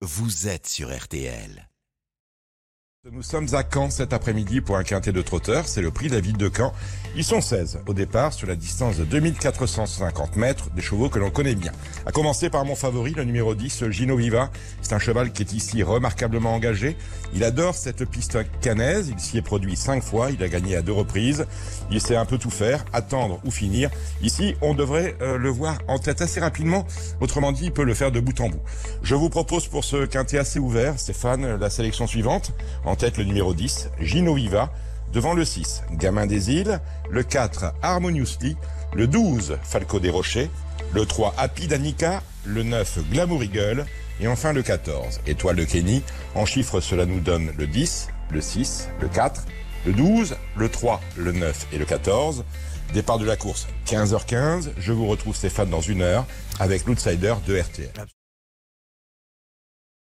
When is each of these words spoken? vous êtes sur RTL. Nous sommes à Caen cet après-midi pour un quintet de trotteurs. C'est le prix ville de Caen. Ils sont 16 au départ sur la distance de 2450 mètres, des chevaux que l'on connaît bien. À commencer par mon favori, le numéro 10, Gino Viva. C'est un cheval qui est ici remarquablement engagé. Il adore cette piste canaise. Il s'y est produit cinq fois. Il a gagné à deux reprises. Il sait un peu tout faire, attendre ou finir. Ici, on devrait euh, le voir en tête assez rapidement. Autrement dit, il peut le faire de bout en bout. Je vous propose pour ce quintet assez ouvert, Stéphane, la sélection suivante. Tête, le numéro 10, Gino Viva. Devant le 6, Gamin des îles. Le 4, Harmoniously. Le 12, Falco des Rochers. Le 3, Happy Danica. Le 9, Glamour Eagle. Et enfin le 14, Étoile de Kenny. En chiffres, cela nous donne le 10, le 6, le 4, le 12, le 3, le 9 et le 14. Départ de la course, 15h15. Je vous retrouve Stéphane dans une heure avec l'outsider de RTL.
vous 0.00 0.46
êtes 0.46 0.68
sur 0.68 0.96
RTL. 0.96 1.67
Nous 3.12 3.22
sommes 3.22 3.46
à 3.54 3.62
Caen 3.62 3.88
cet 3.88 4.12
après-midi 4.12 4.60
pour 4.60 4.76
un 4.76 4.82
quintet 4.82 5.12
de 5.12 5.22
trotteurs. 5.22 5.66
C'est 5.66 5.80
le 5.80 5.90
prix 5.90 6.08
ville 6.08 6.36
de 6.36 6.50
Caen. 6.54 6.74
Ils 7.16 7.24
sont 7.24 7.40
16 7.40 7.80
au 7.86 7.94
départ 7.94 8.34
sur 8.34 8.46
la 8.46 8.54
distance 8.54 8.98
de 8.98 9.04
2450 9.04 10.36
mètres, 10.36 10.68
des 10.70 10.82
chevaux 10.82 11.08
que 11.08 11.18
l'on 11.18 11.30
connaît 11.30 11.54
bien. 11.54 11.72
À 12.04 12.12
commencer 12.12 12.50
par 12.50 12.66
mon 12.66 12.74
favori, 12.74 13.14
le 13.14 13.24
numéro 13.24 13.54
10, 13.54 13.88
Gino 13.90 14.16
Viva. 14.16 14.50
C'est 14.82 14.92
un 14.92 14.98
cheval 14.98 15.32
qui 15.32 15.42
est 15.42 15.52
ici 15.54 15.82
remarquablement 15.82 16.52
engagé. 16.54 16.96
Il 17.34 17.44
adore 17.44 17.74
cette 17.74 18.04
piste 18.04 18.38
canaise. 18.60 19.08
Il 19.10 19.18
s'y 19.20 19.38
est 19.38 19.42
produit 19.42 19.74
cinq 19.74 20.02
fois. 20.02 20.30
Il 20.30 20.42
a 20.42 20.48
gagné 20.48 20.76
à 20.76 20.82
deux 20.82 20.92
reprises. 20.92 21.46
Il 21.90 22.00
sait 22.02 22.16
un 22.16 22.26
peu 22.26 22.36
tout 22.36 22.50
faire, 22.50 22.84
attendre 22.92 23.40
ou 23.44 23.50
finir. 23.50 23.90
Ici, 24.22 24.54
on 24.60 24.74
devrait 24.74 25.16
euh, 25.22 25.38
le 25.38 25.48
voir 25.48 25.78
en 25.88 25.98
tête 25.98 26.20
assez 26.20 26.40
rapidement. 26.40 26.86
Autrement 27.20 27.52
dit, 27.52 27.66
il 27.66 27.72
peut 27.72 27.84
le 27.84 27.94
faire 27.94 28.12
de 28.12 28.20
bout 28.20 28.38
en 28.40 28.50
bout. 28.50 28.60
Je 29.02 29.14
vous 29.14 29.30
propose 29.30 29.66
pour 29.66 29.84
ce 29.84 30.04
quintet 30.04 30.38
assez 30.38 30.58
ouvert, 30.58 30.98
Stéphane, 31.00 31.56
la 31.56 31.70
sélection 31.70 32.06
suivante. 32.06 32.52
Tête, 32.98 33.16
le 33.16 33.24
numéro 33.24 33.54
10, 33.54 33.90
Gino 34.00 34.34
Viva. 34.34 34.70
Devant 35.12 35.32
le 35.32 35.44
6, 35.44 35.84
Gamin 35.92 36.26
des 36.26 36.50
îles. 36.50 36.80
Le 37.08 37.22
4, 37.22 37.72
Harmoniously. 37.80 38.56
Le 38.94 39.06
12, 39.06 39.56
Falco 39.62 40.00
des 40.00 40.10
Rochers. 40.10 40.50
Le 40.92 41.06
3, 41.06 41.34
Happy 41.38 41.68
Danica. 41.68 42.22
Le 42.44 42.62
9, 42.64 43.10
Glamour 43.10 43.42
Eagle. 43.44 43.86
Et 44.20 44.26
enfin 44.26 44.52
le 44.52 44.62
14, 44.62 45.20
Étoile 45.26 45.56
de 45.56 45.64
Kenny. 45.64 46.02
En 46.34 46.44
chiffres, 46.44 46.80
cela 46.80 47.06
nous 47.06 47.20
donne 47.20 47.52
le 47.56 47.66
10, 47.66 48.08
le 48.32 48.40
6, 48.40 48.88
le 49.00 49.08
4, 49.08 49.44
le 49.86 49.92
12, 49.92 50.36
le 50.56 50.68
3, 50.68 51.00
le 51.16 51.32
9 51.32 51.66
et 51.72 51.78
le 51.78 51.84
14. 51.84 52.44
Départ 52.92 53.18
de 53.18 53.26
la 53.26 53.36
course, 53.36 53.68
15h15. 53.86 54.70
Je 54.76 54.92
vous 54.92 55.06
retrouve 55.06 55.36
Stéphane 55.36 55.70
dans 55.70 55.80
une 55.80 56.02
heure 56.02 56.26
avec 56.58 56.84
l'outsider 56.86 57.34
de 57.46 57.60
RTL. 57.60 58.17